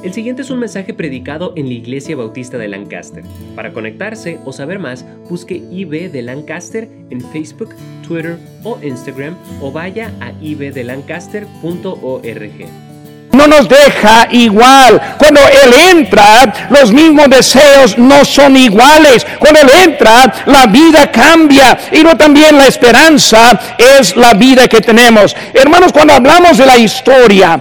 [0.00, 3.24] El siguiente es un mensaje predicado en la Iglesia Bautista de Lancaster.
[3.56, 7.74] Para conectarse o saber más, busque IB de Lancaster en Facebook,
[8.06, 12.68] Twitter o Instagram o vaya a ibdelancaster.org.
[13.32, 15.16] No nos deja igual.
[15.18, 19.26] Cuando Él entra, los mismos deseos no son iguales.
[19.40, 21.76] Cuando Él entra, la vida cambia.
[21.92, 25.34] Y no también la esperanza es la vida que tenemos.
[25.52, 27.60] Hermanos, cuando hablamos de la historia,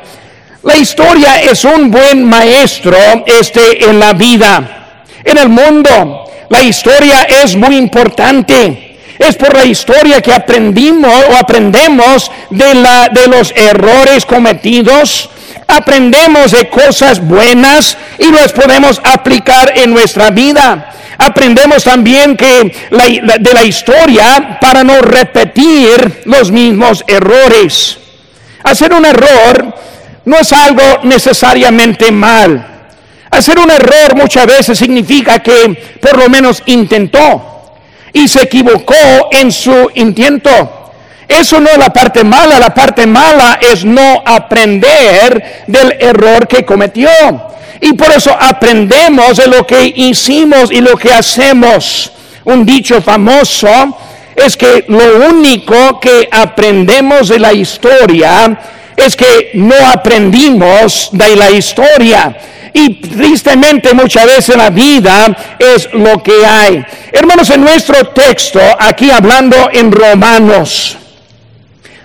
[0.68, 6.30] la historia es un buen maestro este, en la vida, en el mundo.
[6.50, 9.00] La historia es muy importante.
[9.18, 15.30] Es por la historia que aprendimos o aprendemos de, la, de los errores cometidos,
[15.68, 20.94] aprendemos de cosas buenas y las podemos aplicar en nuestra vida.
[21.18, 28.00] Aprendemos también que de la historia para no repetir los mismos errores.
[28.64, 29.88] Hacer un error
[30.28, 32.66] no es algo necesariamente mal.
[33.32, 37.78] Hacer un error muchas veces significa que por lo menos intentó
[38.12, 40.92] y se equivocó en su intento.
[41.30, 46.66] Eso no es la parte mala, la parte mala es no aprender del error que
[46.66, 47.10] cometió.
[47.80, 52.12] Y por eso aprendemos de lo que hicimos y lo que hacemos.
[52.44, 53.98] Un dicho famoso
[54.36, 58.60] es que lo único que aprendemos de la historia
[58.98, 62.36] es que no aprendimos de la historia.
[62.74, 66.84] Y tristemente muchas veces en la vida es lo que hay.
[67.12, 70.98] Hermanos, en nuestro texto, aquí hablando en Romanos,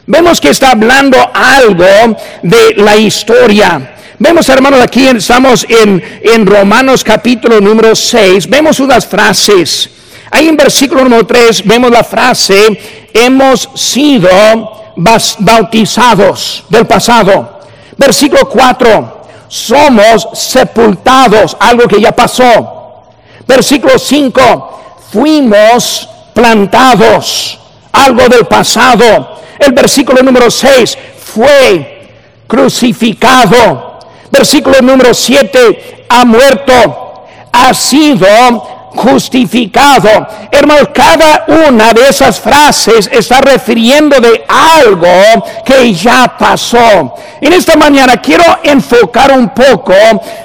[0.06, 3.94] vemos que está hablando algo de la historia.
[4.18, 9.90] Vemos, hermanos, aquí estamos en, en Romanos capítulo número 6, vemos unas frases.
[10.30, 12.78] Ahí en versículo número 3 vemos la frase,
[13.12, 17.60] hemos sido bautizados del pasado.
[17.96, 23.04] Versículo 4, somos sepultados, algo que ya pasó.
[23.46, 27.58] Versículo 5, fuimos plantados,
[27.92, 29.40] algo del pasado.
[29.58, 30.98] El versículo número 6,
[31.34, 32.08] fue
[32.46, 33.98] crucificado.
[34.30, 40.26] Versículo número 7, ha muerto, ha sido justificado.
[40.50, 47.14] Hermanos, cada una de esas frases está refiriendo de algo que ya pasó.
[47.40, 49.94] En esta mañana quiero enfocar un poco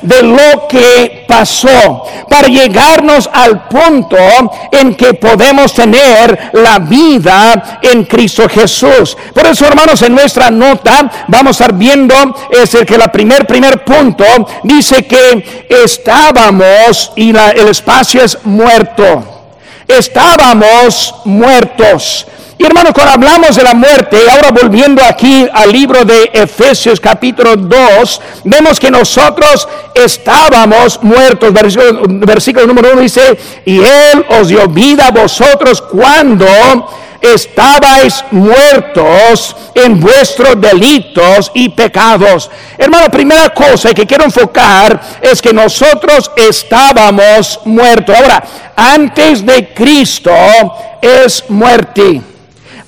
[0.02, 4.18] de lo que pasó para llegarnos al punto
[4.72, 9.16] en que podemos tener la vida en Cristo Jesús.
[9.34, 12.16] Por eso, hermanos, en nuestra nota vamos a estar viendo
[12.50, 14.26] es el que la primer primer punto
[14.64, 19.24] dice que estábamos y el espacio es muerto.
[19.88, 22.28] Estábamos muertos.
[22.60, 27.56] Y hermanos, cuando hablamos de la muerte, ahora volviendo aquí al libro de Efesios capítulo
[27.56, 31.54] 2, vemos que nosotros estábamos muertos.
[31.54, 36.48] Versículo, versículo número 1 dice, y Él os dio vida a vosotros cuando
[37.22, 42.50] estabais muertos en vuestros delitos y pecados.
[42.78, 48.16] Hermano, primera cosa que quiero enfocar es que nosotros estábamos muertos.
[48.16, 48.44] Ahora,
[48.76, 50.32] antes de Cristo
[51.02, 52.22] es muerte.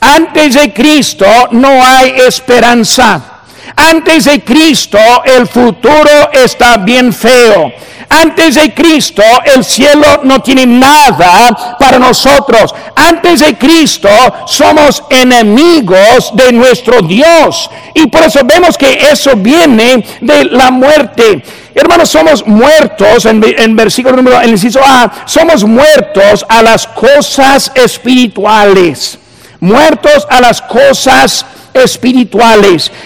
[0.01, 3.38] Antes de Cristo no hay esperanza.
[3.75, 7.71] Antes de Cristo el futuro está bien feo.
[8.09, 12.73] Antes de Cristo el cielo no tiene nada para nosotros.
[12.95, 14.09] Antes de Cristo
[14.47, 17.69] somos enemigos de nuestro Dios.
[17.93, 21.43] Y por eso vemos que eso viene de la muerte.
[21.75, 27.71] Hermanos, somos muertos, en, versículo número, en el inciso A, somos muertos a las cosas
[27.75, 29.17] espirituales.
[29.59, 31.58] Muertos a las cosas espirituales.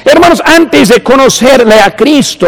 [0.05, 2.47] Hermanos, antes de conocerle a Cristo,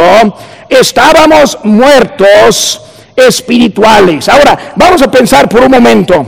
[0.69, 2.81] estábamos muertos
[3.15, 4.27] espirituales.
[4.29, 6.25] Ahora, vamos a pensar por un momento.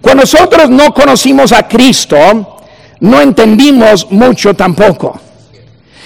[0.00, 2.58] Cuando nosotros no conocimos a Cristo,
[3.00, 5.20] no entendimos mucho tampoco.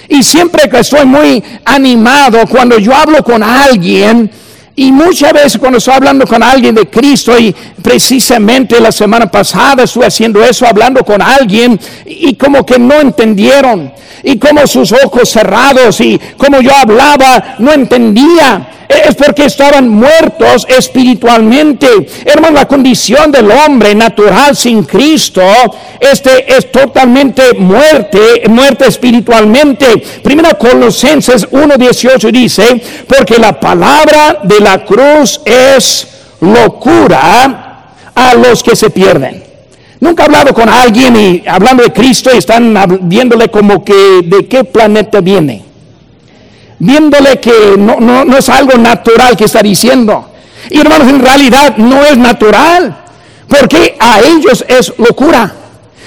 [0.09, 4.31] Y siempre que estoy muy animado, cuando yo hablo con alguien,
[4.79, 9.83] y muchas veces cuando estoy hablando con alguien de Cristo, y precisamente la semana pasada
[9.83, 13.91] estuve haciendo eso, hablando con alguien, y como que no entendieron,
[14.21, 20.65] y como sus ojos cerrados, y como yo hablaba, no entendía es porque estaban muertos
[20.69, 21.87] espiritualmente.
[22.25, 25.41] Hermano, la condición del hombre natural sin Cristo
[25.99, 29.97] este es totalmente muerte, muerte espiritualmente.
[30.23, 36.07] Primero Colosenses 1:18 dice, porque la palabra de la cruz es
[36.41, 39.43] locura a los que se pierden.
[39.99, 44.47] Nunca he hablado con alguien y hablando de Cristo y están viéndole como que de
[44.47, 45.66] qué planeta viene.
[46.79, 50.29] Viéndole que no, no, no es algo natural que está diciendo.
[50.69, 53.05] Y hermanos, en realidad no es natural,
[53.47, 55.53] porque a ellos es locura.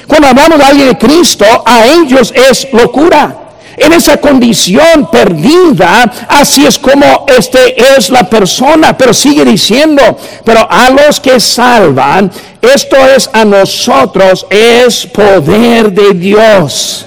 [0.06, 3.36] Cuando hablamos de alguien de Cristo, a ellos es locura.
[3.76, 10.02] En esa condición perdida, así es como este es la persona, pero sigue diciendo,
[10.44, 12.30] pero a los que salvan,
[12.60, 17.06] esto es a nosotros, es poder de Dios.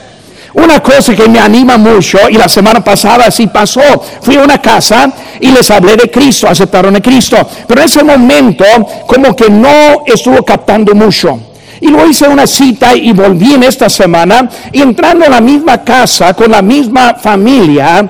[0.53, 3.81] Una cosa que me anima mucho, y la semana pasada así pasó,
[4.21, 8.03] fui a una casa y les hablé de Cristo, aceptaron a Cristo, pero en ese
[8.03, 8.65] momento
[9.07, 11.39] como que no estuvo captando mucho.
[11.81, 15.83] Y luego hice una cita y volví en esta semana y entrando en la misma
[15.83, 18.07] casa con la misma familia,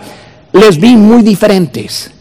[0.51, 2.11] les vi muy diferentes.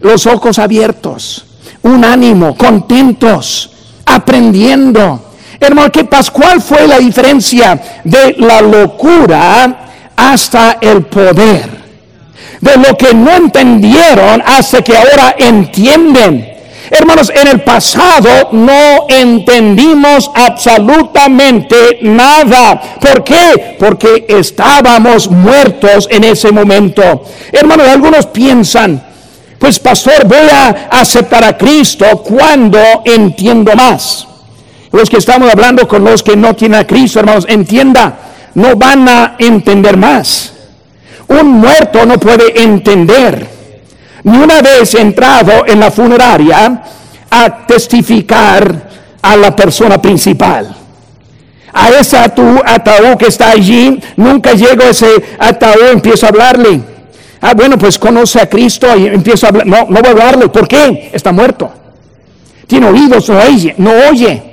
[0.00, 1.44] Los ojos abiertos,
[1.82, 3.70] un ánimo, contentos,
[4.06, 5.27] aprendiendo.
[5.60, 6.32] Hermano, ¿qué pasa?
[6.32, 11.78] ¿Cuál fue la diferencia de la locura hasta el poder?
[12.60, 16.58] De lo que no entendieron hasta que ahora entienden.
[16.90, 22.80] Hermanos, en el pasado no entendimos absolutamente nada.
[23.00, 23.76] ¿Por qué?
[23.78, 27.24] Porque estábamos muertos en ese momento.
[27.52, 29.02] Hermanos, algunos piensan,
[29.58, 34.26] pues pastor, voy a aceptar a Cristo cuando entiendo más.
[34.92, 38.18] Los que estamos hablando con los que no tienen a Cristo, hermanos, entienda,
[38.54, 40.52] no van a entender más.
[41.28, 43.58] Un muerto no puede entender
[44.24, 46.82] ni una vez entrado en la funeraria
[47.30, 48.88] a testificar
[49.22, 50.74] a la persona principal.
[51.72, 56.80] A ese ataúd que está allí, nunca llego a ese ataúd, empiezo a hablarle.
[57.40, 59.66] Ah, bueno, pues conoce a Cristo y empiezo a hablar.
[59.66, 60.48] No, no voy a hablarle.
[60.48, 61.10] ¿Por qué?
[61.12, 61.70] Está muerto.
[62.66, 63.74] Tiene oídos, no oye.
[63.78, 64.47] No oye.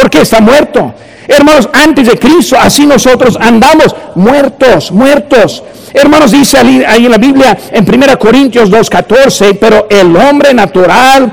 [0.00, 0.94] ¿Por qué está muerto?
[1.28, 5.62] Hermanos, antes de Cristo, así nosotros andamos muertos, muertos.
[5.92, 11.30] Hermanos, dice ahí en la Biblia, en 1 Corintios 2.14, pero el hombre natural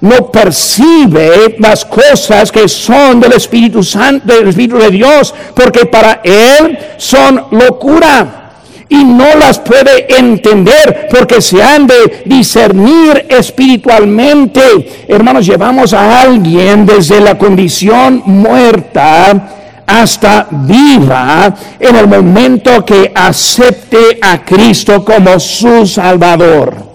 [0.00, 6.20] no percibe las cosas que son del Espíritu Santo, del Espíritu de Dios, porque para
[6.24, 8.47] él son locura
[8.88, 15.04] y no las puede entender porque se han de discernir espiritualmente.
[15.06, 19.54] Hermanos, llevamos a alguien desde la condición muerta
[19.86, 26.88] hasta viva en el momento que acepte a Cristo como su Salvador.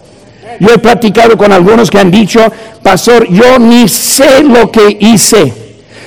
[0.60, 2.40] Yo he platicado con algunos que han dicho,
[2.81, 5.54] pastor, yo ni sé lo que hice,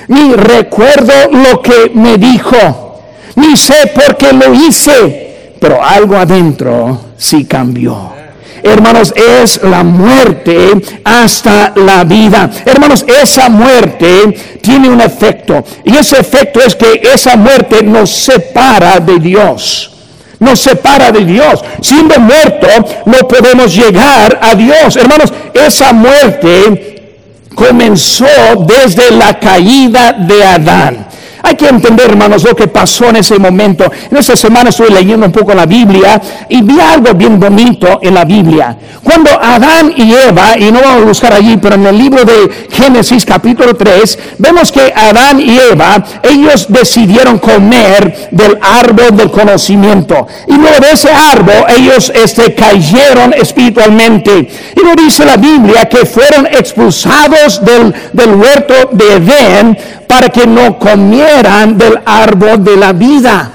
[0.07, 3.01] ni recuerdo lo que me dijo,
[3.35, 5.26] ni sé por qué lo hice,
[5.59, 8.17] pero algo adentro sí cambió.
[8.63, 10.73] Hermanos, es la muerte
[11.03, 12.49] hasta la vida.
[12.65, 15.63] Hermanos, esa muerte tiene un efecto.
[15.85, 19.91] Y ese efecto es que esa muerte nos separa de Dios.
[20.39, 21.63] Nos separa de Dios.
[21.81, 22.67] Siendo muerto,
[23.05, 24.95] no podemos llegar a Dios.
[24.95, 27.15] Hermanos, esa muerte
[27.55, 28.25] comenzó
[28.67, 31.07] desde la caída de Adán.
[31.43, 33.91] Hay que entender, hermanos, lo que pasó en ese momento.
[34.09, 38.13] En esta semana estoy leyendo un poco la Biblia y vi algo bien bonito en
[38.13, 38.77] la Biblia.
[39.03, 42.67] Cuando Adán y Eva, y no vamos a buscar allí, pero en el libro de
[42.71, 50.27] Génesis capítulo 3, vemos que Adán y Eva, ellos decidieron comer del árbol del conocimiento.
[50.47, 54.49] Y luego de ese árbol, ellos este, cayeron espiritualmente.
[54.75, 59.77] Y lo dice la Biblia que fueron expulsados del, del huerto de Edén
[60.07, 63.51] para que no comieran del árbol de la vida.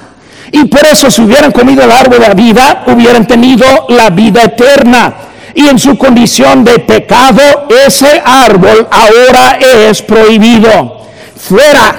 [0.50, 4.42] Y por eso si hubieran comido el árbol de la vida, hubieran tenido la vida
[4.42, 5.14] eterna.
[5.54, 7.40] Y en su condición de pecado,
[7.86, 11.06] ese árbol ahora es prohibido.
[11.36, 11.94] Fuera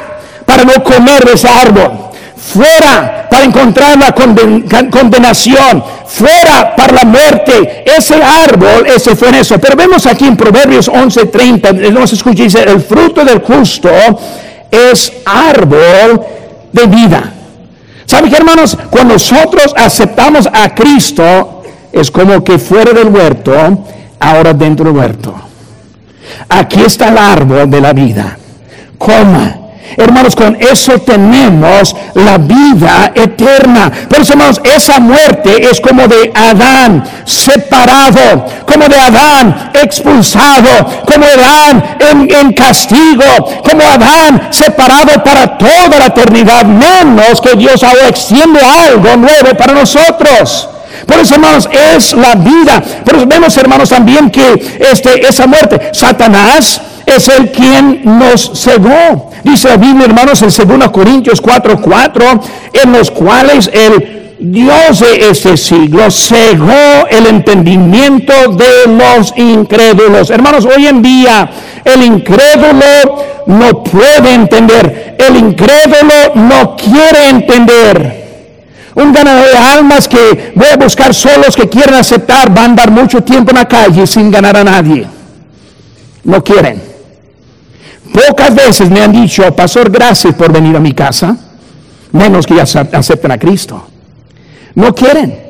[0.46, 1.92] para no comer ese árbol.
[2.38, 5.84] Fuera para encontrar la condenación.
[6.06, 7.84] Fuera para la muerte.
[7.86, 9.60] Ese árbol, ese fue en eso.
[9.60, 13.90] Pero vemos aquí en Proverbios 11:30, nos escucha, dice, el fruto del justo
[14.74, 16.22] es árbol
[16.72, 17.32] de vida.
[18.06, 18.78] ¿Saben qué, hermanos?
[18.90, 23.54] Cuando nosotros aceptamos a Cristo, es como que fuera del huerto,
[24.20, 25.34] ahora dentro del huerto.
[26.50, 28.38] Aquí está el árbol de la vida.
[28.98, 29.63] Coma
[29.98, 33.92] Hermanos, con eso tenemos la vida eterna.
[34.10, 41.26] Por eso, hermanos, esa muerte es como de Adán separado, como de Adán expulsado, como
[41.26, 48.60] Adán en, castigo, como Adán separado para toda la eternidad, menos que Dios ahora extiende
[48.62, 50.70] algo nuevo para nosotros.
[51.06, 52.82] Por eso, hermanos, es la vida.
[53.04, 59.32] Por eso vemos, hermanos, también que este, esa muerte, Satanás es el quien nos cegó.
[59.44, 62.42] Dice la Biblia, hermanos, en 2 Corintios 4:4,
[62.74, 70.30] en los cuales el Dios de este siglo cegó el entendimiento de los incrédulos.
[70.30, 71.50] Hermanos, hoy en día
[71.86, 78.24] el incrédulo no puede entender, el incrédulo no quiere entender.
[78.96, 82.92] Un ganador de almas que voy a buscar solos que quieren aceptar, va a andar
[82.92, 85.08] mucho tiempo en la calle sin ganar a nadie.
[86.26, 86.93] No quieren.
[88.14, 91.36] Pocas veces me han dicho, Pastor, gracias por venir a mi casa,
[92.12, 93.88] menos que ya acepten a Cristo.
[94.76, 95.42] No quieren.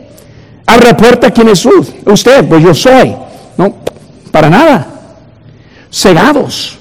[0.65, 1.67] Abre la puerta quién es
[2.05, 3.13] usted, pues yo soy.
[3.57, 3.75] No,
[4.31, 4.87] para nada.
[5.91, 6.79] Cegados.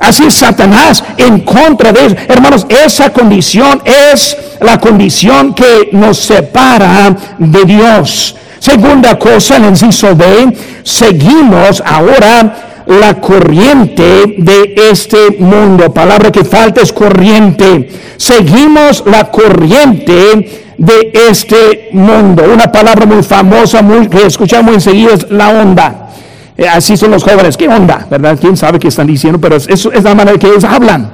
[0.00, 2.16] Así es Satanás en contra de eso.
[2.28, 8.34] Hermanos, esa condición es la condición que nos separa de Dios.
[8.58, 15.92] Segunda cosa, en el inciso B, seguimos ahora la corriente de este mundo.
[15.92, 17.90] Palabra que falta es corriente.
[18.16, 22.44] Seguimos la corriente de este mundo.
[22.52, 26.08] Una palabra muy famosa, muy, que escuchamos enseguida es la onda.
[26.56, 27.56] Eh, así son los jóvenes.
[27.56, 28.06] ¿Qué onda?
[28.10, 28.38] ¿Verdad?
[28.40, 29.40] ¿Quién sabe qué están diciendo?
[29.40, 31.10] Pero eso es la manera que ellos hablan.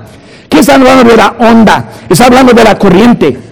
[0.49, 1.85] ¿Qué están hablando de la onda?
[2.09, 3.46] Está hablando de la corriente.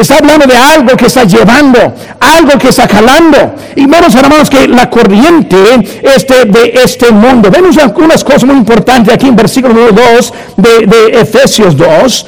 [0.00, 3.54] Está hablando de algo que está llevando, algo que está jalando.
[3.76, 5.56] Y menos hermanos que la corriente
[6.02, 7.50] este, de este mundo.
[7.50, 12.26] Vemos unas cosas muy importantes aquí en versículo número 2 de, de Efesios 2.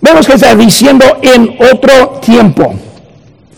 [0.00, 2.74] Vemos que está diciendo en otro tiempo.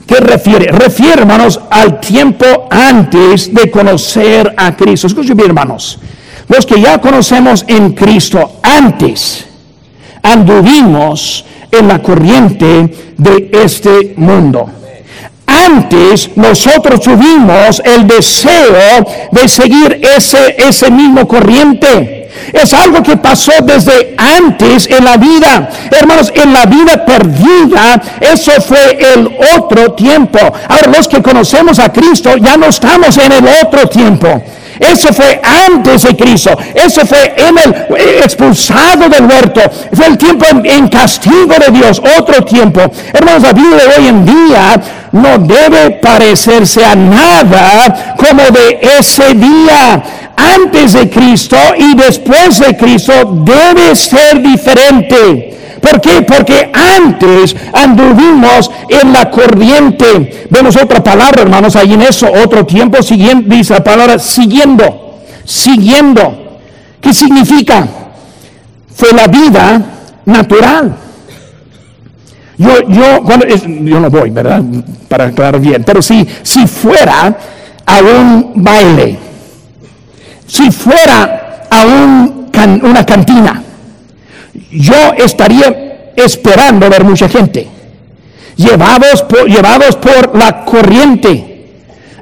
[0.06, 0.72] ¿Qué refiere?
[0.72, 5.06] Refiere, hermanos, al tiempo antes de conocer a Cristo.
[5.06, 5.98] Escuchen bien, hermanos.
[6.48, 9.46] Los que ya conocemos en Cristo antes,
[10.22, 14.68] anduvimos en la corriente de este mundo.
[15.46, 22.19] Antes nosotros tuvimos el deseo de seguir ese, ese mismo corriente.
[22.52, 25.68] Es algo que pasó desde antes en la vida.
[25.90, 30.38] Hermanos, en la vida perdida, eso fue el otro tiempo.
[30.68, 34.42] Ahora los que conocemos a Cristo ya no estamos en el otro tiempo.
[34.80, 36.56] Eso fue antes de Cristo.
[36.74, 39.60] Eso fue en el expulsado del huerto.
[39.92, 42.00] Fue el tiempo en, castigo de Dios.
[42.18, 42.80] Otro tiempo.
[43.12, 44.80] Hermanos, la vida de hoy en día
[45.12, 50.02] no debe parecerse a nada como de ese día
[50.40, 53.12] antes de Cristo y después de Cristo
[53.44, 55.78] debe ser diferente.
[55.80, 56.22] ¿Por qué?
[56.22, 60.46] Porque antes anduvimos en la corriente.
[60.50, 66.58] Vemos otra palabra, hermanos, ahí en eso, otro tiempo siguiendo, dice la palabra siguiendo, siguiendo.
[67.00, 67.86] ¿Qué significa?
[68.94, 69.82] Fue la vida
[70.26, 70.96] natural.
[72.58, 74.62] Yo, yo, cuando, yo no voy, ¿verdad?
[75.08, 77.34] Para aclarar bien, pero si, si fuera
[77.86, 79.29] a un baile,
[80.50, 83.62] si fuera a una cantina,
[84.72, 87.68] yo estaría esperando ver mucha gente,
[88.56, 91.46] llevados por, llevados por la corriente.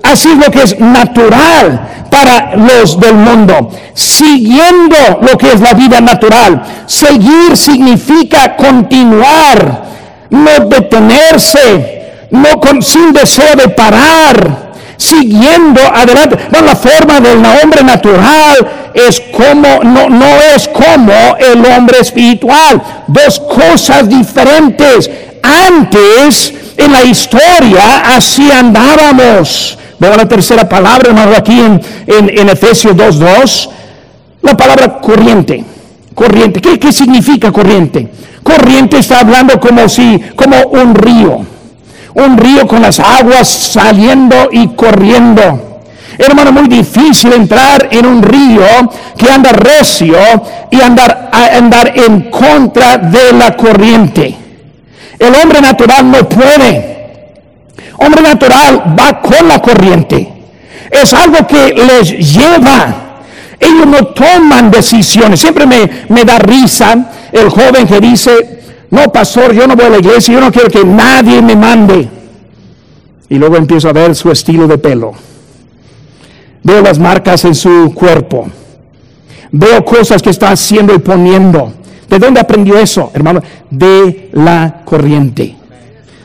[0.02, 6.00] Así lo que es natural para los del mundo, siguiendo lo que es la vida
[6.02, 6.62] natural.
[6.86, 9.84] Seguir significa continuar,
[10.28, 14.67] no detenerse, no con, sin deseo de parar
[14.98, 16.36] siguiendo adelante.
[16.50, 22.82] No, la forma del hombre natural es como, no, no es como el hombre espiritual.
[23.06, 25.10] Dos cosas diferentes.
[25.42, 29.78] Antes, en la historia, así andábamos.
[29.98, 33.70] Veo la tercera palabra, hermano, aquí en, en, Efesios 2.2.
[34.42, 35.64] La palabra corriente.
[36.14, 36.60] Corriente.
[36.60, 38.08] ¿Qué, ¿Qué significa corriente?
[38.42, 41.57] Corriente está hablando como si, como un río
[42.18, 45.82] un río con las aguas saliendo y corriendo.
[46.18, 48.64] Hermano, muy difícil entrar en un río
[49.16, 50.16] que anda recio
[50.70, 54.36] y andar, andar en contra de la corriente.
[55.18, 56.98] El hombre natural no puede.
[57.98, 60.32] Hombre natural va con la corriente.
[60.90, 62.94] Es algo que les lleva.
[63.60, 65.40] Ellos no toman decisiones.
[65.40, 66.96] Siempre me, me da risa
[67.30, 68.57] el joven que dice,
[68.90, 72.08] no, pastor, yo no voy a la iglesia, yo no quiero que nadie me mande.
[73.28, 75.12] Y luego empiezo a ver su estilo de pelo.
[76.62, 78.48] Veo las marcas en su cuerpo.
[79.52, 81.72] Veo cosas que está haciendo y poniendo.
[82.08, 83.42] ¿De dónde aprendió eso, hermano?
[83.70, 85.56] De la corriente.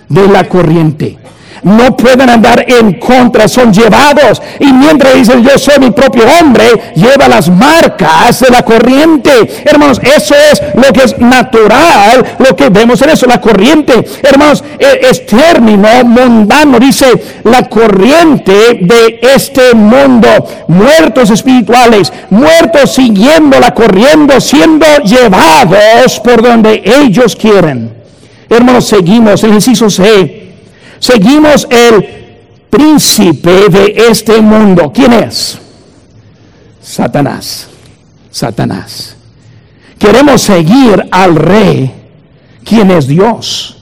[0.08, 1.18] De la corriente
[1.64, 4.42] no pueden andar en contra, son llevados.
[4.60, 9.32] Y mientras dicen yo soy mi propio hombre, lleva las marcas de la corriente.
[9.66, 14.06] Hermanos, eso es lo que es natural, lo que vemos en eso, la corriente.
[14.22, 17.06] Hermanos, e, es término mundano, dice
[17.44, 20.28] la corriente de este mundo.
[20.68, 27.94] Muertos espirituales, muertos siguiéndola, corriendo, siendo llevados por donde ellos quieren.
[28.50, 30.43] Hermanos, seguimos, inciso C
[31.04, 32.02] Seguimos el
[32.70, 34.90] príncipe de este mundo.
[34.96, 35.60] ¿Quién es?
[36.82, 37.68] Satanás.
[38.32, 39.18] Satanás.
[40.00, 41.94] Queremos seguir al rey,
[42.64, 43.76] quien es Dios.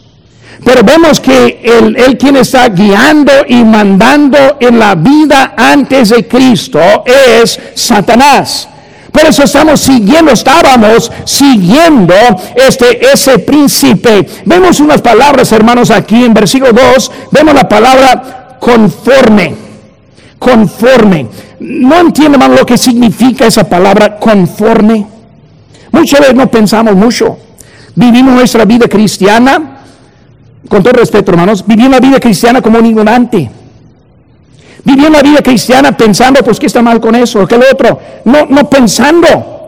[0.65, 6.27] Pero vemos que el, el, quien está guiando y mandando en la vida antes de
[6.27, 8.67] Cristo es Satanás.
[9.11, 12.13] Por eso estamos siguiendo, estábamos siguiendo
[12.55, 14.27] este, ese príncipe.
[14.45, 19.53] Vemos unas palabras, hermanos, aquí en versículo 2, vemos la palabra conforme,
[20.39, 21.27] conforme.
[21.59, 25.05] No entiendo, hermano, lo que significa esa palabra conforme.
[25.91, 27.37] Muchas veces no pensamos mucho.
[27.95, 29.79] Vivimos nuestra vida cristiana,
[30.69, 33.51] con todo respeto, hermanos, vivimos la vida cristiana como un ignorante.
[34.83, 37.47] Vivimos la vida cristiana pensando, pues, ¿qué está mal con eso?
[37.47, 37.99] ¿Qué lo otro?
[38.25, 39.61] No, no pensando.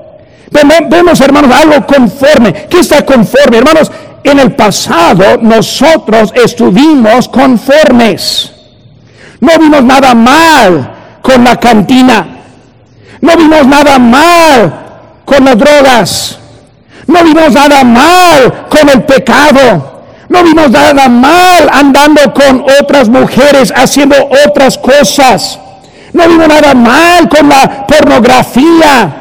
[0.89, 2.53] Vemos, hermanos, algo conforme.
[2.69, 3.57] ¿Qué está conforme?
[3.57, 3.91] Hermanos,
[4.23, 8.51] en el pasado nosotros estuvimos conformes.
[9.39, 12.27] No vimos nada mal con la cantina.
[13.21, 14.73] No vimos nada mal
[15.25, 16.39] con las drogas.
[17.07, 19.92] No vimos nada mal con el pecado.
[20.29, 24.15] No vimos nada mal andando con otras mujeres, haciendo
[24.47, 25.59] otras cosas.
[26.13, 29.19] No vimos nada mal con la pornografía.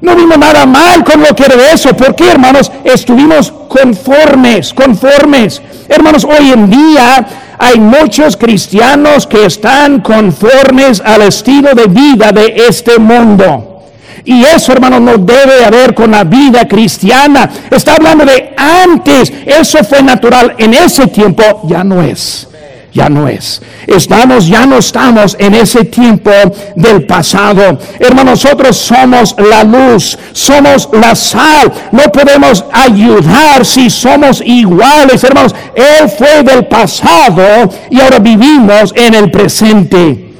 [0.00, 1.96] No vimos nada mal con lo que era eso.
[1.96, 2.70] ¿Por qué, hermanos?
[2.84, 5.60] Estuvimos conformes, conformes.
[5.88, 7.26] Hermanos, hoy en día
[7.58, 13.77] hay muchos cristianos que están conformes al estilo de vida de este mundo.
[14.24, 17.48] Y eso, hermano, no debe haber con la vida cristiana.
[17.70, 19.32] Está hablando de antes.
[19.46, 20.54] Eso fue natural.
[20.58, 22.48] En ese tiempo ya no es.
[22.92, 23.60] Ya no es.
[23.86, 26.30] Estamos, ya no estamos en ese tiempo
[26.74, 27.78] del pasado.
[27.98, 31.72] Hermanos, nosotros somos la luz, somos la sal.
[31.92, 35.54] No podemos ayudar si somos iguales, hermanos.
[35.74, 40.34] Él fue del pasado y ahora vivimos en el presente.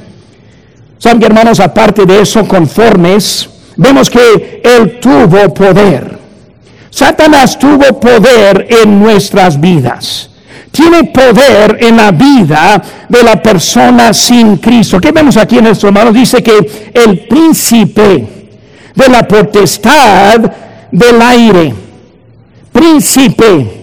[0.99, 1.61] ¿Saben, hermanos?
[1.61, 6.19] Aparte de eso, conformes vemos que Él tuvo poder.
[6.91, 10.31] Satanás tuvo poder en nuestras vidas.
[10.71, 15.01] Tiene poder en la vida de la persona sin Cristo.
[15.01, 16.13] ¿Qué vemos aquí en nuestro hermano?
[16.13, 18.27] Dice que el príncipe
[18.95, 20.41] de la potestad
[20.91, 21.75] del aire,
[22.73, 23.79] príncipe,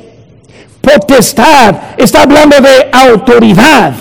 [0.82, 3.94] potestad, está hablando de autoridad,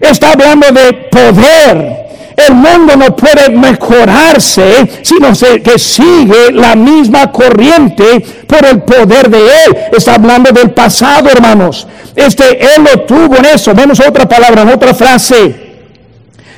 [0.00, 5.28] está hablando de poder, el mundo no puede mejorarse, sino
[5.62, 9.76] que sigue la misma corriente por el poder de Él.
[9.92, 11.86] Está hablando del pasado, hermanos.
[12.14, 13.74] Este, Él lo tuvo en eso.
[13.74, 15.54] Vemos otra palabra, otra frase,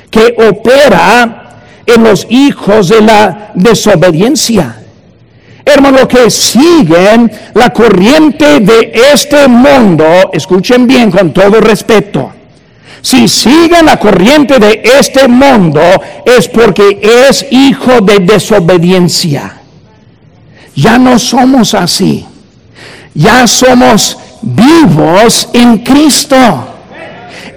[0.09, 4.77] que opera en los hijos de la desobediencia.
[5.65, 12.33] Hermanos, que siguen la corriente de este mundo, escuchen bien con todo respeto
[13.03, 15.81] si siguen la corriente de este mundo
[16.25, 19.57] es porque es hijo de desobediencia.
[20.73, 22.25] Ya no somos así.
[23.13, 26.37] Ya somos vivos en Cristo.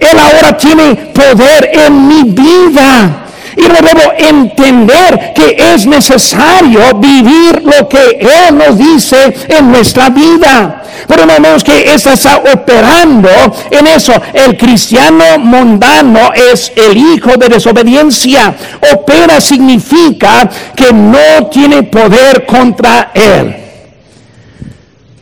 [0.01, 3.26] Él ahora tiene poder en mi vida.
[3.57, 10.09] Y no debo entender que es necesario vivir lo que Él nos dice en nuestra
[10.09, 10.83] vida.
[11.07, 13.29] Pero no vemos que esta está operando
[13.71, 14.13] en eso.
[14.33, 18.55] El cristiano mundano es el hijo de desobediencia.
[18.93, 23.55] Opera significa que no tiene poder contra Él.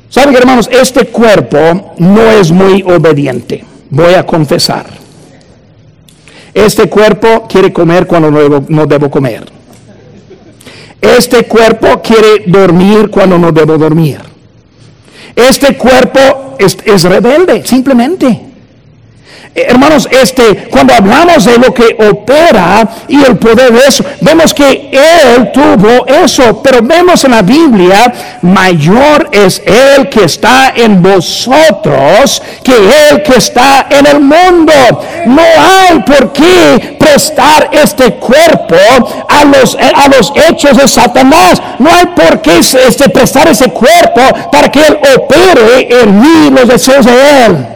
[0.09, 3.63] Saben, hermanos, este cuerpo no es muy obediente.
[3.89, 5.04] Voy a confesar.
[6.55, 9.43] Este cuerpo quiere comer cuando no debo, comer.
[11.01, 14.19] Este cuerpo quiere dormir cuando no debo dormir.
[15.35, 18.39] Este cuerpo es, rebelde, simplemente.
[19.57, 24.53] Eh, hermanos, este, cuando hablamos de lo que opera y el poder de eso, vemos
[24.53, 31.01] que Él tuvo eso, pero vemos en la Biblia, mayor es Él que está en
[31.01, 34.73] vosotros que Él que está en el mundo.
[35.25, 38.75] No hay por qué prestar este cuerpo
[39.29, 41.61] a los, a los hechos de Satanás.
[41.79, 46.67] No hay por qué este, prestar ese cuerpo para que Él opere en mí los
[46.67, 47.67] deseos de Él.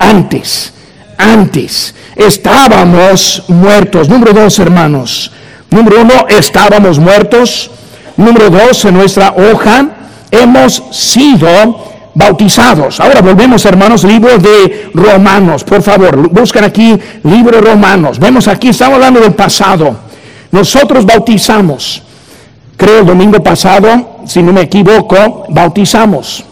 [0.00, 0.72] Antes
[1.18, 4.08] antes estábamos muertos.
[4.08, 5.30] Número dos, hermanos.
[5.70, 7.70] Número uno, estábamos muertos.
[8.16, 9.86] Número dos, en nuestra hoja
[10.30, 12.98] hemos sido bautizados.
[13.00, 15.62] Ahora volvemos, hermanos, libro de Romanos.
[15.64, 18.18] Por favor, buscan aquí libro de Romanos.
[18.18, 19.96] Vemos aquí, estamos hablando del pasado.
[20.50, 22.02] Nosotros bautizamos.
[22.76, 26.44] Creo el domingo pasado, si no me equivoco, bautizamos.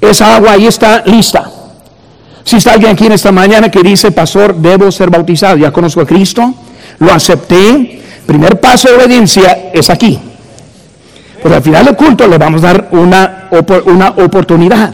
[0.00, 1.53] Esa agua ahí está lista.
[2.44, 6.02] Si está alguien aquí en esta mañana que dice, pastor, debo ser bautizado, ya conozco
[6.02, 6.54] a Cristo,
[6.98, 10.18] lo acepté, primer paso de obediencia es aquí.
[11.42, 13.48] Pues al final del culto le vamos a dar una,
[13.86, 14.92] una oportunidad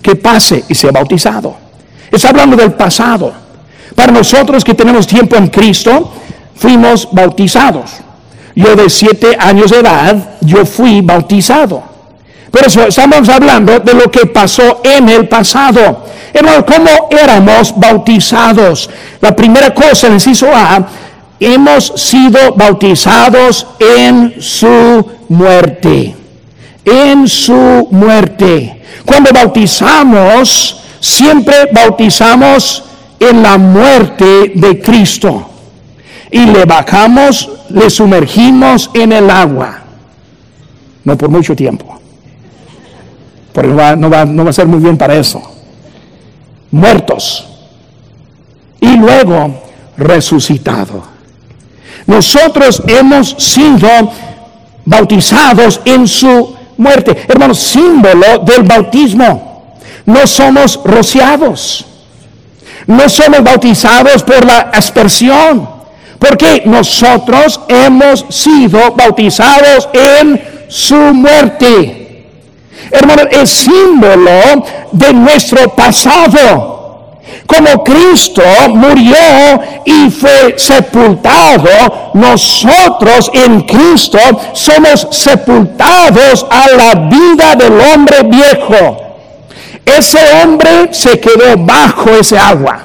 [0.00, 1.56] que pase y sea bautizado.
[2.10, 3.32] Está hablando del pasado.
[3.94, 6.12] Para nosotros que tenemos tiempo en Cristo,
[6.54, 7.92] fuimos bautizados.
[8.54, 11.95] Yo de siete años de edad, yo fui bautizado.
[12.50, 16.04] Por eso estamos hablando de lo que pasó en el pasado.
[16.32, 18.88] Hermano, ¿cómo éramos bautizados?
[19.20, 20.86] La primera cosa, el inciso A,
[21.40, 26.14] hemos sido bautizados en su muerte.
[26.84, 28.82] En su muerte.
[29.04, 32.84] Cuando bautizamos, siempre bautizamos
[33.18, 35.50] en la muerte de Cristo.
[36.30, 39.80] Y le bajamos, le sumergimos en el agua.
[41.04, 42.00] No por mucho tiempo.
[43.56, 45.40] Porque no va, no va, no va a ser muy bien para eso.
[46.70, 47.48] Muertos.
[48.78, 49.62] Y luego
[49.96, 51.02] resucitado.
[52.04, 53.88] Nosotros hemos sido
[54.84, 57.24] bautizados en su muerte.
[57.26, 59.78] Hermanos, símbolo del bautismo.
[60.04, 61.86] No somos rociados.
[62.86, 65.66] No somos bautizados por la aspersión.
[66.18, 72.05] Porque nosotros hemos sido bautizados en su muerte.
[72.90, 76.76] Hermanos, es símbolo de nuestro pasado
[77.46, 84.18] como Cristo murió y fue sepultado, nosotros en Cristo
[84.52, 88.96] somos sepultados a la vida del hombre viejo.
[89.84, 92.80] Ese hombre se quedó bajo ese agua.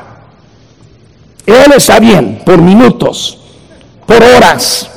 [1.45, 3.39] Él está bien por minutos,
[4.05, 4.89] por horas.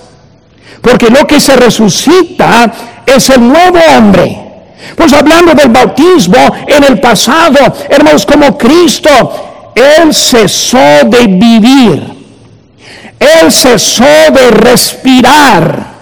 [0.82, 2.70] Porque lo que se resucita
[3.06, 4.44] es el nuevo hombre.
[4.96, 7.58] Pues hablando del bautismo en el pasado,
[7.88, 12.14] hermanos, como Cristo él cesó de vivir.
[13.18, 15.94] Él cesó de respirar.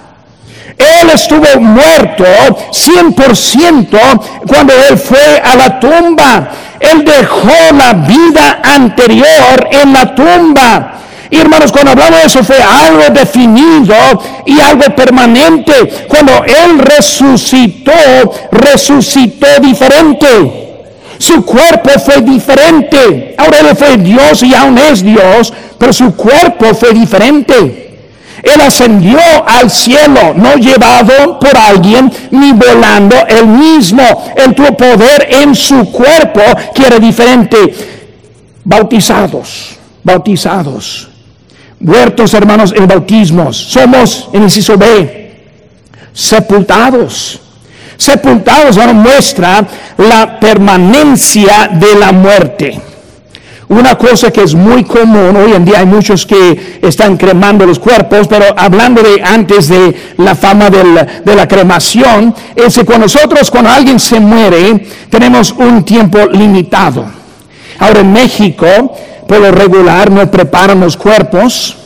[0.76, 6.50] Él estuvo muerto 100% cuando Él fue a la tumba.
[6.80, 10.98] Él dejó la vida anterior en la tumba.
[11.32, 13.94] Y hermanos, cuando hablamos de eso fue algo definido
[14.44, 16.04] y algo permanente.
[16.06, 17.90] Cuando Él resucitó,
[18.50, 20.28] resucitó diferente.
[21.16, 23.34] Su cuerpo fue diferente.
[23.38, 27.96] Ahora él fue Dios y aún es Dios, pero su cuerpo fue diferente.
[28.42, 34.02] Él ascendió al cielo, no llevado por alguien, ni volando él mismo.
[34.36, 36.42] Él tuvo poder en su cuerpo
[36.74, 37.72] que era diferente.
[38.64, 41.11] Bautizados, bautizados.
[41.82, 43.56] Muertos, hermanos, en bautismos.
[43.56, 45.32] Somos, en el inciso B,
[46.12, 47.42] sepultados
[48.02, 49.64] sepultados ahora muestra
[49.96, 52.80] la permanencia de la muerte.
[53.68, 57.78] Una cosa que es muy común, hoy en día hay muchos que están cremando los
[57.78, 63.50] cuerpos, pero hablando de antes de la fama de la cremación, es que cuando nosotros,
[63.50, 67.06] cuando alguien se muere, tenemos un tiempo limitado.
[67.78, 68.94] Ahora en México,
[69.38, 71.76] lo regular, no preparan los cuerpos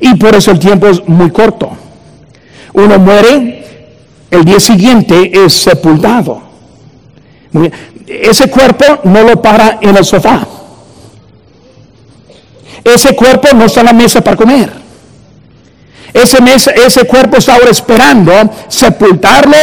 [0.00, 1.70] y por eso el tiempo es muy corto.
[2.72, 3.64] Uno muere,
[4.30, 6.42] el día siguiente es sepultado.
[8.06, 10.46] Ese cuerpo no lo para en el sofá.
[12.82, 14.72] Ese cuerpo no está en la mesa para comer.
[16.12, 18.32] Ese, mesa, ese cuerpo está ahora esperando
[18.68, 19.56] sepultarlo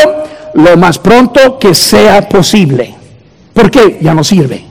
[0.54, 2.94] lo más pronto que sea posible.
[3.54, 4.67] Porque ya no sirve.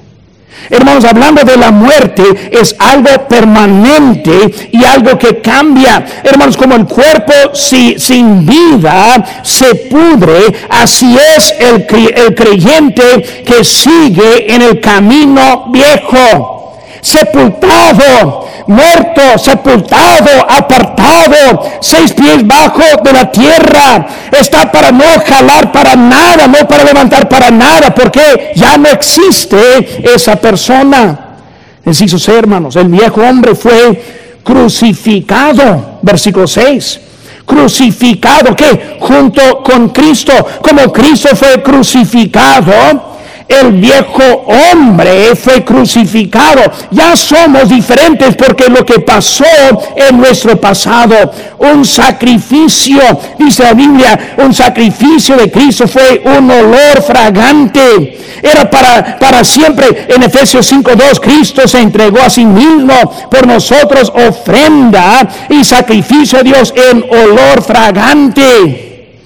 [0.70, 6.04] Hermanos, hablando de la muerte, es algo permanente y algo que cambia.
[6.24, 13.62] Hermanos, como el cuerpo si, sin vida se pudre, así es el, el creyente que
[13.64, 16.55] sigue en el camino viejo,
[17.00, 24.06] sepultado muerto, sepultado, apartado, seis pies bajo de la tierra.
[24.30, 30.02] Está para no jalar para nada, no para levantar para nada, porque ya no existe
[30.14, 31.20] esa persona.
[31.92, 34.02] Ser, hermanos, el viejo hombre fue
[34.42, 37.00] crucificado, versículo 6
[37.46, 43.15] crucificado, que junto con Cristo, como Cristo fue crucificado,
[43.48, 46.62] el viejo hombre fue crucificado.
[46.90, 49.44] Ya somos diferentes porque lo que pasó
[49.94, 51.14] en nuestro pasado,
[51.58, 53.00] un sacrificio,
[53.38, 58.18] dice la Biblia, un sacrificio de Cristo fue un olor fragante.
[58.42, 60.06] Era para, para siempre.
[60.08, 62.94] En Efesios 5.2, Cristo se entregó a sí mismo
[63.30, 69.20] por nosotros ofrenda y sacrificio a Dios en olor fragante.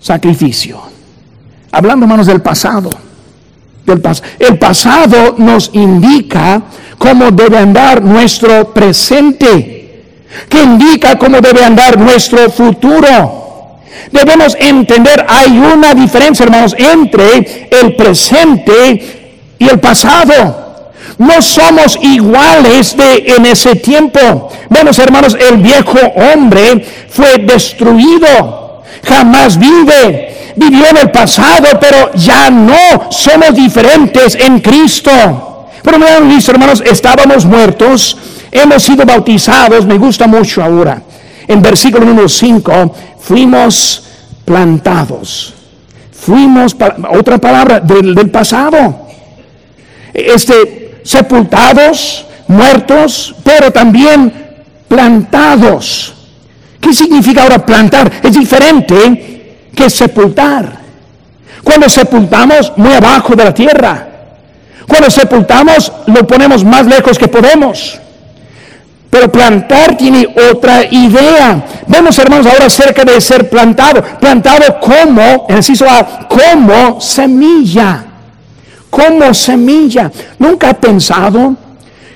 [0.00, 0.89] Sacrificio.
[1.72, 2.90] Hablando, hermanos, del pasado.
[4.38, 6.62] El pasado nos indica
[6.98, 10.04] cómo debe andar nuestro presente,
[10.48, 13.80] que indica cómo debe andar nuestro futuro.
[14.12, 20.92] Debemos entender, hay una diferencia, hermanos, entre el presente y el pasado.
[21.18, 24.50] No somos iguales de en ese tiempo.
[24.68, 28.82] Bueno, hermanos, el viejo hombre fue destruido.
[29.04, 35.68] Jamás vive vivió en el pasado, pero ya no somos diferentes en Cristo.
[35.82, 38.16] Pero mis hermanos, estábamos muertos,
[38.50, 41.02] hemos sido bautizados, me gusta mucho ahora.
[41.46, 44.04] En versículo número 5, fuimos
[44.44, 45.54] plantados.
[46.12, 46.76] Fuimos,
[47.12, 49.06] otra palabra del, del pasado.
[50.12, 54.32] Este, sepultados, muertos, pero también
[54.86, 56.14] plantados.
[56.80, 58.10] ¿Qué significa ahora plantar?
[58.22, 59.39] Es diferente
[59.80, 60.78] que sepultar.
[61.64, 64.08] Cuando sepultamos muy abajo de la tierra.
[64.86, 67.98] Cuando sepultamos lo ponemos más lejos que podemos.
[69.08, 71.64] Pero plantar tiene otra idea.
[71.86, 74.02] Vemos, hermanos, ahora acerca de ser plantado.
[74.20, 78.04] Plantado como, A, como semilla.
[78.90, 80.12] Como semilla.
[80.38, 81.56] ¿Nunca ha pensado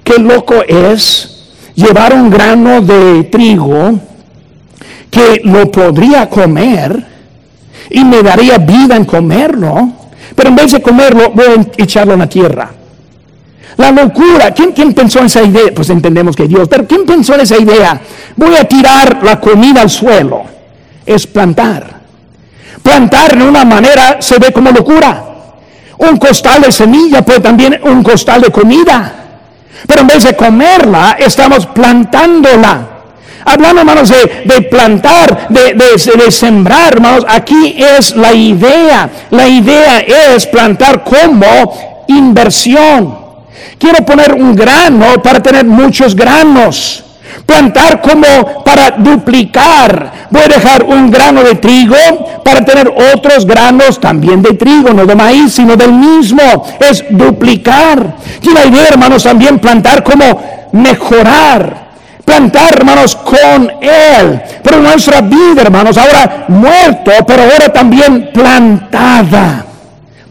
[0.04, 3.98] qué loco es llevar un grano de trigo
[5.10, 7.13] que lo podría comer?
[7.94, 9.88] Y me daría vida en comerlo,
[10.34, 12.68] pero en vez de comerlo voy a echarlo en la tierra.
[13.76, 15.72] La locura, ¿quién, ¿quién pensó en esa idea?
[15.72, 18.00] Pues entendemos que Dios, pero ¿quién pensó en esa idea?
[18.34, 20.42] Voy a tirar la comida al suelo.
[21.06, 22.00] Es plantar.
[22.82, 25.24] Plantar en una manera se ve como locura.
[25.98, 29.14] Un costal de semilla puede también un costal de comida.
[29.86, 32.93] Pero en vez de comerla, estamos plantándola.
[33.44, 39.10] Hablando, hermanos, de, plantar, de, de, sembrar, hermanos, aquí es la idea.
[39.30, 43.18] La idea es plantar como inversión.
[43.78, 47.04] Quiero poner un grano para tener muchos granos.
[47.44, 50.26] Plantar como para duplicar.
[50.30, 51.96] Voy a dejar un grano de trigo
[52.42, 56.64] para tener otros granos también de trigo, no de maíz, sino del mismo.
[56.80, 58.16] Es duplicar.
[58.40, 61.83] Y la idea, hermanos, también plantar como mejorar
[62.24, 64.42] plantar, hermanos, con Él.
[64.62, 69.64] Pero nuestra vida, hermanos, ahora muerto, pero ahora también plantada.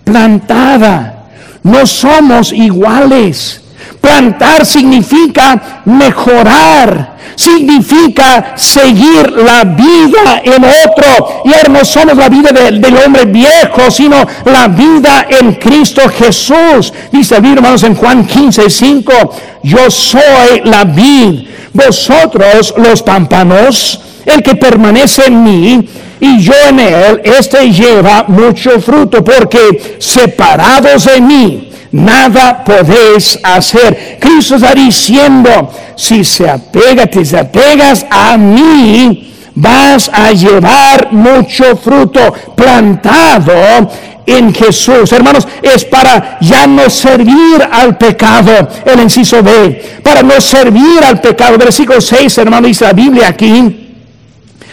[0.04, 1.14] Plantada.
[1.64, 3.63] No somos iguales.
[4.00, 11.44] Plantar significa mejorar, significa seguir la vida en otro.
[11.46, 16.94] Y no somos la vida del hombre viejo, sino la vida en Cristo Jesús.
[17.12, 19.14] Dice el hermanos, en Juan 15, 5,
[19.64, 26.80] yo soy la vida vosotros los pámpanos, el que permanece en mí y yo en
[26.80, 34.18] él, este lleva mucho fruto, porque separados de mí, nada podéis hacer.
[34.20, 41.78] Cristo está diciendo, si se apega, te se apegas a mí, vas a llevar mucho
[41.78, 43.54] fruto plantado
[44.26, 45.12] en Jesús.
[45.12, 51.22] Hermanos, es para ya no servir al pecado, el inciso B, para no servir al
[51.22, 51.58] pecado.
[51.58, 53.94] Versículo 6, hermano, dice la Biblia aquí,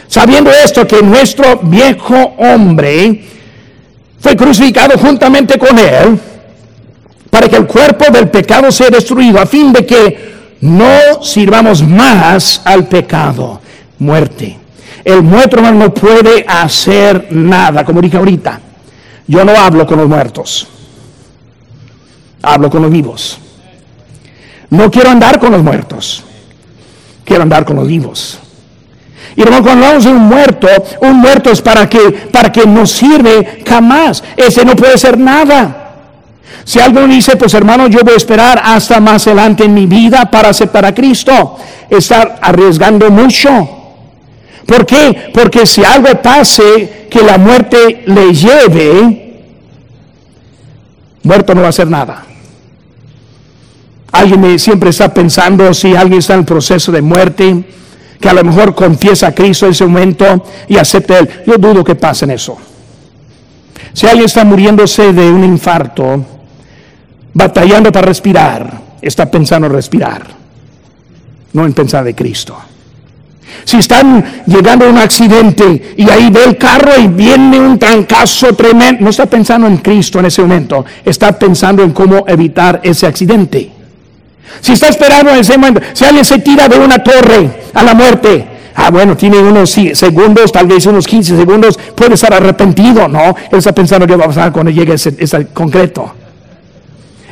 [0.08, 3.24] sabiendo esto que nuestro viejo hombre
[4.18, 6.18] fue crucificado juntamente con él,
[7.30, 12.60] para que el cuerpo del pecado sea destruido, a fin de que no sirvamos más
[12.64, 13.60] al pecado.
[13.98, 14.58] Muerte.
[15.04, 18.60] El muerto no puede hacer nada, como dije ahorita.
[19.26, 20.66] Yo no hablo con los muertos,
[22.42, 23.38] hablo con los vivos.
[24.70, 26.24] No quiero andar con los muertos,
[27.24, 28.38] quiero andar con los vivos.
[29.36, 30.68] Y hermano, cuando hablamos de un muerto,
[31.02, 34.22] un muerto es para que, para que no sirve jamás.
[34.36, 35.79] Ese no puede ser nada.
[36.64, 40.30] Si alguien dice, pues hermano, yo voy a esperar hasta más adelante en mi vida
[40.30, 41.56] para aceptar a Cristo,
[41.88, 43.50] estar arriesgando mucho.
[44.66, 45.30] ¿Por qué?
[45.32, 49.42] Porque si algo pase que la muerte le lleve,
[51.22, 52.24] muerto no va a hacer nada.
[54.12, 57.64] Alguien siempre está pensando si alguien está en el proceso de muerte,
[58.20, 61.28] que a lo mejor confiesa a Cristo en ese momento y acepta Él.
[61.46, 62.56] Yo dudo que pase en eso.
[63.92, 66.24] Si alguien está muriéndose de un infarto,
[67.32, 70.22] batallando para respirar, está pensando en respirar,
[71.52, 72.56] no en pensar de Cristo.
[73.64, 78.54] Si están llegando a un accidente y ahí ve el carro y viene un trancazo
[78.54, 83.06] tremendo, no está pensando en Cristo en ese momento, está pensando en cómo evitar ese
[83.06, 83.70] accidente.
[84.60, 87.94] Si está esperando en ese momento, si alguien se tira de una torre a la
[87.94, 93.36] muerte, ah, bueno, tiene unos segundos, tal vez unos 15 segundos, puede estar arrepentido, ¿no?
[93.50, 96.14] Él está pensando qué va a pasar cuando llegue ese, ese concreto.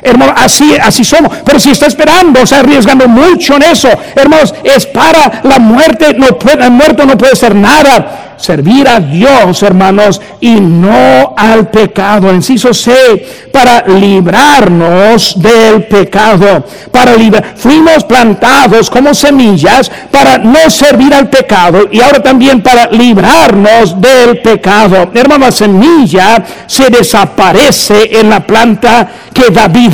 [0.01, 1.31] Hermano, así, así somos.
[1.45, 3.89] Pero si está esperando, está arriesgando mucho en eso.
[4.15, 6.15] Hermanos, es para la muerte.
[6.17, 11.67] No puede, el muerto no puede ser nada servir a Dios, hermanos, y no al
[11.69, 12.33] pecado.
[12.33, 16.65] Inciso C, para librarnos del pecado.
[16.91, 22.89] Para librar, fuimos plantados como semillas para no servir al pecado y ahora también para
[22.89, 25.11] librarnos del pecado.
[25.13, 29.88] Hermano, la semilla se desaparece en la planta que da vida.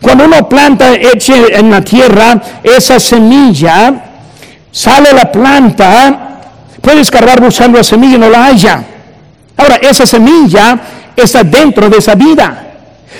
[0.00, 3.94] Cuando uno planta eche en la tierra esa semilla,
[4.70, 6.26] sale la planta
[6.86, 8.84] puede escarbar buscando la semilla y no la haya.
[9.56, 10.78] Ahora, esa semilla
[11.16, 12.62] está dentro de esa vida.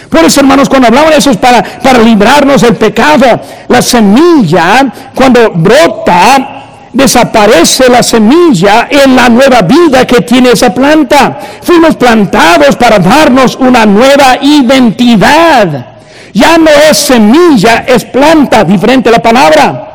[0.09, 3.27] Por hermanos, cuando hablamos de eso es para, para librarnos del pecado.
[3.67, 6.56] La semilla, cuando brota,
[6.97, 11.39] desaparece la semilla en la nueva vida que tiene esa planta.
[11.63, 15.95] Fuimos plantados para darnos una nueva identidad.
[16.33, 19.87] Ya no es semilla, es planta, diferente la palabra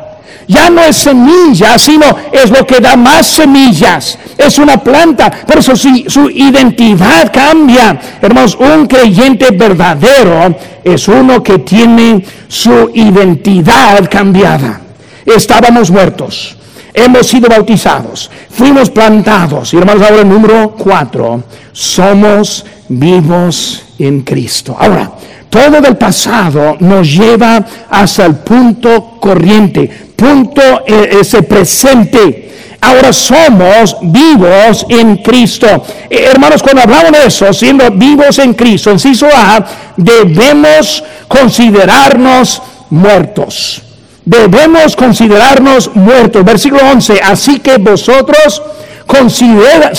[0.51, 4.17] ya no es semilla, sino es lo que da más semillas.
[4.37, 7.97] Es una planta, por eso su, su identidad cambia.
[8.21, 14.81] Hermanos, un creyente verdadero es uno que tiene su identidad cambiada.
[15.25, 16.57] Estábamos muertos,
[16.93, 19.73] hemos sido bautizados, fuimos plantados.
[19.73, 24.75] Y hermanos, ahora el número cuatro, somos vivos en Cristo.
[24.79, 25.11] Ahora,
[25.49, 32.49] todo del pasado nos lleva hasta el punto corriente, punto eh, ese presente.
[32.79, 35.67] Ahora somos vivos en Cristo.
[36.09, 39.63] Eh, hermanos, cuando hablamos de eso, siendo vivos en Cristo, inciso A,
[39.97, 43.83] debemos considerarnos muertos.
[44.25, 46.43] Debemos considerarnos muertos.
[46.45, 48.61] Versículo 11, así que vosotros
[49.07, 49.91] considera,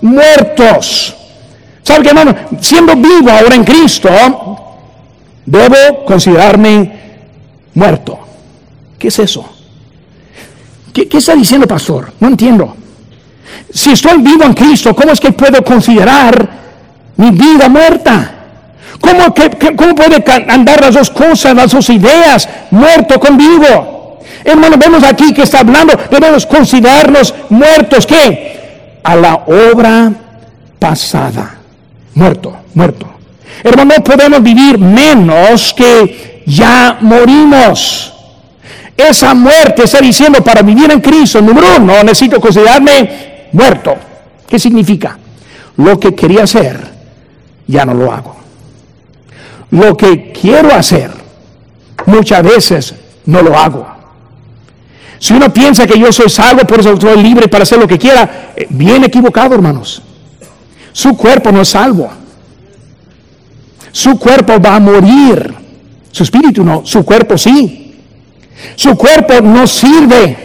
[0.00, 1.14] muertos.
[1.82, 2.34] ¿Sabe qué, hermano?
[2.60, 4.08] Siendo vivo ahora en Cristo,
[5.44, 7.00] debo considerarme
[7.74, 8.18] muerto.
[8.98, 9.48] ¿Qué es eso?
[10.92, 12.12] ¿Qué, está diciendo, pastor?
[12.20, 12.76] No entiendo.
[13.72, 16.48] Si estoy vivo en Cristo, ¿cómo es que puedo considerar
[17.16, 18.37] mi vida muerta?
[19.00, 19.34] ¿Cómo,
[19.76, 24.20] ¿Cómo puede andar las dos cosas, las dos ideas, muerto con vivo?
[24.44, 29.00] Hermano, vemos aquí que está hablando, debemos considerarnos muertos, ¿qué?
[29.02, 30.12] A la obra
[30.78, 31.56] pasada.
[32.14, 33.06] Muerto, muerto.
[33.62, 38.14] Hermano, no podemos vivir menos que ya morimos.
[38.96, 43.94] Esa muerte está diciendo para vivir en Cristo, número uno, necesito considerarme muerto.
[44.48, 45.16] ¿Qué significa?
[45.76, 46.80] Lo que quería hacer,
[47.66, 48.37] ya no lo hago.
[49.70, 51.10] Lo que quiero hacer,
[52.06, 52.94] muchas veces
[53.26, 53.86] no lo hago.
[55.18, 57.98] Si uno piensa que yo soy salvo, por eso soy libre para hacer lo que
[57.98, 60.00] quiera, eh, bien equivocado, hermanos.
[60.92, 62.08] Su cuerpo no es salvo.
[63.92, 65.54] Su cuerpo va a morir.
[66.10, 67.96] Su espíritu no, su cuerpo sí.
[68.76, 70.36] Su cuerpo no sirve.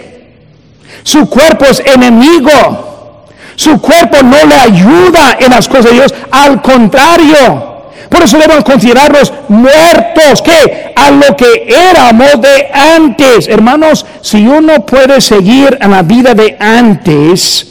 [1.03, 3.25] Su cuerpo es enemigo.
[3.55, 6.13] Su cuerpo no le ayuda en las cosas de Dios.
[6.31, 7.72] Al contrario.
[8.10, 13.48] Por eso debemos considerarnos muertos, que a lo que éramos de antes.
[13.48, 17.68] Hermanos, si uno puede seguir en la vida de antes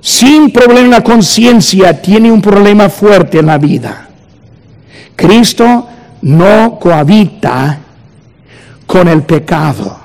[0.00, 4.08] sin problema en la conciencia, tiene un problema fuerte en la vida.
[5.16, 5.88] Cristo
[6.22, 7.78] no cohabita
[8.86, 9.98] con el pecado.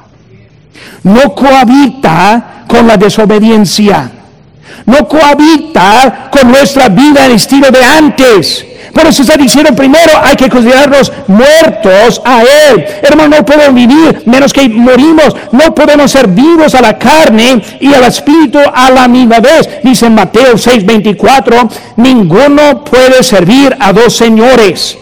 [1.04, 4.12] No cohabita con la desobediencia.
[4.86, 8.66] No cohabita con nuestra vida en estilo de antes.
[8.94, 12.86] Por eso está diciendo primero hay que considerarnos muertos a Él.
[13.02, 15.36] Hermano, no podemos vivir menos que morimos.
[15.52, 19.70] No podemos ser vivos a la carne y al espíritu a la misma vez.
[19.84, 24.98] Dice Mateo 6:24, ninguno puede servir a dos señores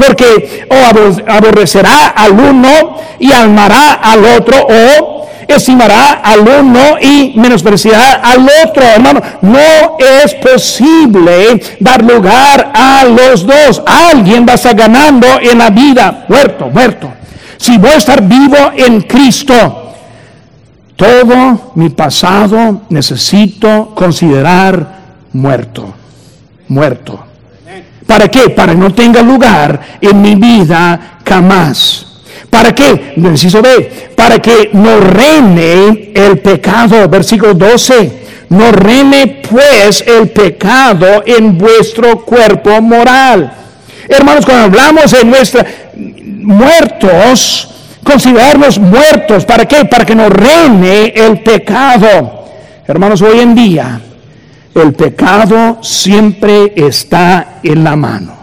[0.00, 5.19] porque o aborrecerá al uno y amará al otro, o
[5.56, 8.82] estimará al uno y menospreciará al otro.
[8.82, 13.82] Hermano, no es posible dar lugar a los dos.
[13.86, 17.12] Alguien va a estar ganando en la vida, muerto, muerto.
[17.56, 19.92] Si voy a estar vivo en Cristo,
[20.96, 25.00] todo mi pasado necesito considerar
[25.32, 25.94] muerto,
[26.68, 27.24] muerto.
[28.06, 28.50] ¿Para qué?
[28.50, 32.09] Para que no tenga lugar en mi vida jamás.
[32.50, 33.14] ¿Para qué?
[33.16, 34.10] Necesito ver.
[34.14, 37.08] Para que no reine el pecado.
[37.08, 38.20] Versículo 12.
[38.50, 43.52] No reine pues el pecado en vuestro cuerpo moral.
[44.08, 47.68] Hermanos, cuando hablamos de nuestra muertos,
[48.02, 49.44] considerarnos muertos.
[49.44, 49.84] ¿Para qué?
[49.84, 52.44] Para que no reine el pecado.
[52.86, 54.00] Hermanos, hoy en día
[54.74, 58.39] el pecado siempre está en la mano.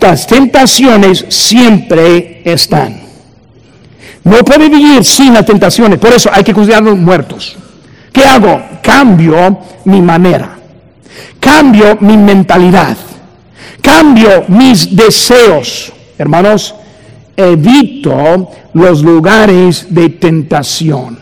[0.00, 3.00] Las tentaciones siempre están.
[4.24, 7.56] No puede vivir sin las tentaciones, por eso hay que considerar los muertos.
[8.12, 8.62] ¿Qué hago?
[8.82, 10.56] Cambio mi manera,
[11.40, 12.96] cambio mi mentalidad,
[13.80, 15.92] cambio mis deseos.
[16.18, 16.74] Hermanos,
[17.36, 21.18] evito los lugares de tentación.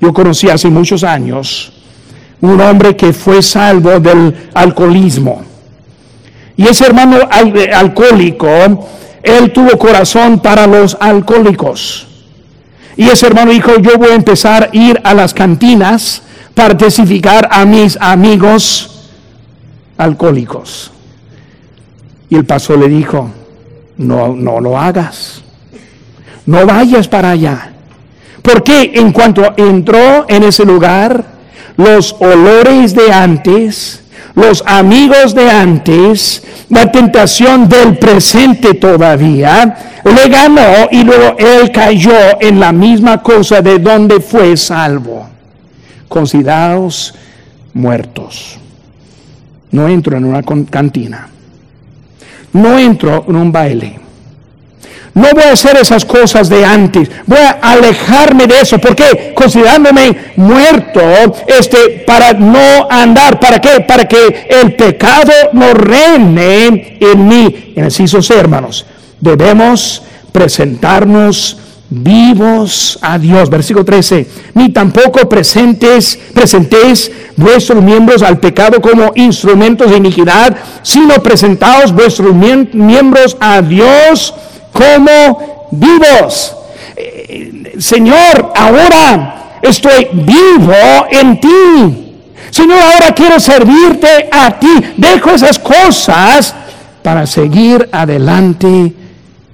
[0.00, 1.72] Yo conocí hace muchos años
[2.40, 5.47] un hombre que fue salvo del alcoholismo.
[6.58, 8.48] Y ese hermano alcohólico,
[9.22, 12.08] él tuvo corazón para los alcohólicos.
[12.96, 16.20] Y ese hermano dijo, yo voy a empezar a ir a las cantinas
[16.54, 19.08] para testificar a mis amigos
[19.96, 20.90] alcohólicos.
[22.28, 23.30] Y el pastor le dijo,
[23.96, 25.42] no, no lo hagas.
[26.44, 27.70] No vayas para allá.
[28.42, 31.24] Porque en cuanto entró en ese lugar,
[31.76, 34.02] los olores de antes,
[34.38, 42.40] los amigos de antes, la tentación del presente todavía, le ganó y luego él cayó
[42.40, 45.26] en la misma cosa de donde fue salvo.
[46.08, 47.14] Considerados
[47.74, 48.58] muertos.
[49.72, 51.28] No entro en una cantina.
[52.52, 53.98] No entro en un baile.
[55.18, 57.10] No voy a hacer esas cosas de antes.
[57.26, 58.78] Voy a alejarme de eso.
[58.78, 59.32] ¿Por qué?
[59.34, 61.00] Considerándome muerto,
[61.48, 63.40] este, para no andar.
[63.40, 63.80] ¿Para qué?
[63.80, 67.72] Para que el pecado no reine en mí.
[67.74, 68.86] En esos hermanos,
[69.20, 71.58] debemos presentarnos
[71.90, 73.50] vivos a Dios.
[73.50, 74.24] Versículo 13.
[74.54, 82.32] Ni tampoco presentes, presentéis vuestros miembros al pecado como instrumentos de iniquidad, sino presentaos vuestros
[82.72, 84.32] miembros a Dios
[84.72, 86.54] como vivos.
[86.96, 92.14] Eh, Señor, ahora estoy vivo en ti.
[92.50, 94.72] Señor, ahora quiero servirte a ti.
[94.96, 96.54] Dejo esas cosas
[97.02, 98.92] para seguir adelante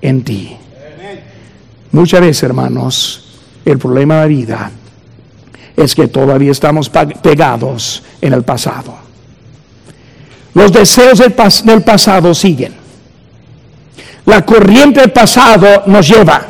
[0.00, 0.56] en ti.
[1.92, 3.24] Muchas veces, hermanos,
[3.64, 4.70] el problema de la vida
[5.76, 8.94] es que todavía estamos pegados en el pasado.
[10.54, 12.83] Los deseos del pasado siguen.
[14.26, 16.42] La corriente del pasado nos lleva.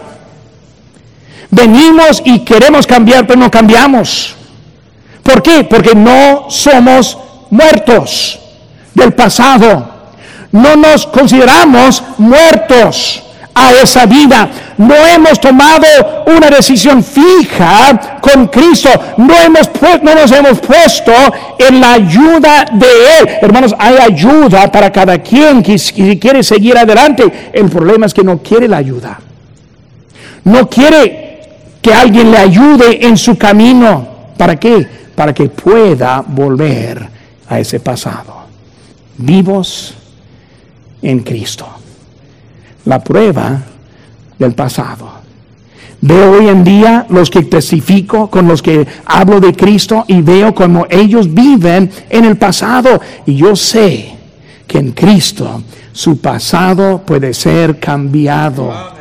[1.50, 4.34] Venimos y queremos cambiar, pero no cambiamos.
[5.22, 5.64] ¿Por qué?
[5.64, 7.18] Porque no somos
[7.50, 8.38] muertos
[8.94, 9.92] del pasado.
[10.52, 13.23] No nos consideramos muertos
[13.54, 14.50] a esa vida.
[14.76, 15.86] No hemos tomado
[16.26, 18.88] una decisión fija con Cristo.
[19.16, 19.70] No, hemos,
[20.02, 21.12] no nos hemos puesto
[21.58, 22.86] en la ayuda de
[23.20, 23.28] Él.
[23.40, 27.50] Hermanos, hay ayuda para cada quien que, que quiere seguir adelante.
[27.52, 29.20] El problema es que no quiere la ayuda.
[30.44, 31.42] No quiere
[31.80, 34.08] que alguien le ayude en su camino.
[34.36, 34.86] ¿Para qué?
[35.14, 37.08] Para que pueda volver
[37.48, 38.44] a ese pasado.
[39.16, 39.94] Vivos
[41.00, 41.83] en Cristo
[42.84, 43.62] la prueba
[44.38, 45.24] del pasado.
[46.00, 50.54] Veo hoy en día los que testifico, con los que hablo de Cristo y veo
[50.54, 53.00] cómo ellos viven en el pasado.
[53.24, 54.14] Y yo sé
[54.66, 55.62] que en Cristo
[55.92, 58.92] su pasado puede ser cambiado.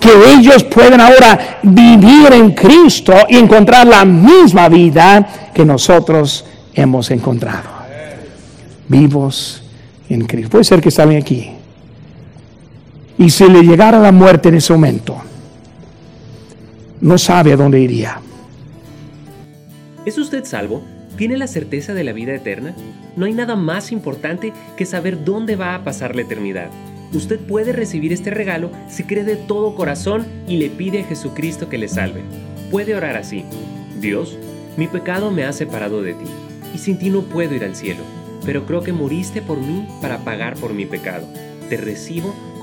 [0.00, 7.10] Que ellos pueden ahora vivir en Cristo y encontrar la misma vida que nosotros hemos
[7.10, 7.68] encontrado.
[8.88, 9.62] Vivos
[10.08, 10.48] en Cristo.
[10.48, 11.55] Puede ser que estén aquí
[13.18, 15.16] y si le llegara la muerte en ese momento,
[17.00, 18.20] no sabe a dónde iría.
[20.04, 20.82] ¿Es usted salvo?
[21.16, 22.74] ¿Tiene la certeza de la vida eterna?
[23.16, 26.68] No hay nada más importante que saber dónde va a pasar la eternidad.
[27.12, 31.68] Usted puede recibir este regalo si cree de todo corazón y le pide a Jesucristo
[31.68, 32.22] que le salve.
[32.70, 33.44] Puede orar así.
[34.00, 34.36] Dios,
[34.76, 36.26] mi pecado me ha separado de ti,
[36.74, 38.02] y sin ti no puedo ir al cielo,
[38.44, 41.26] pero creo que moriste por mí para pagar por mi pecado
[41.68, 42.34] te recibo